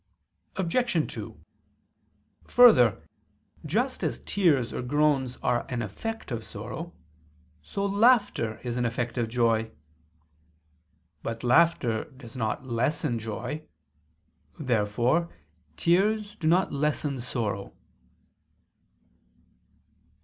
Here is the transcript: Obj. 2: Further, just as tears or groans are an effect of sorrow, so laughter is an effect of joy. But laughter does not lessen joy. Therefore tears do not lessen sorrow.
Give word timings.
Obj. 0.55 1.13
2: 1.13 1.39
Further, 2.47 3.07
just 3.63 4.03
as 4.03 4.17
tears 4.25 4.73
or 4.73 4.81
groans 4.81 5.37
are 5.43 5.63
an 5.69 5.83
effect 5.83 6.31
of 6.31 6.43
sorrow, 6.43 6.95
so 7.61 7.85
laughter 7.85 8.57
is 8.63 8.77
an 8.77 8.85
effect 8.87 9.19
of 9.19 9.29
joy. 9.29 9.69
But 11.21 11.43
laughter 11.43 12.05
does 12.05 12.35
not 12.35 12.65
lessen 12.65 13.19
joy. 13.19 13.67
Therefore 14.57 15.31
tears 15.77 16.33
do 16.35 16.47
not 16.47 16.73
lessen 16.73 17.19
sorrow. 17.19 17.75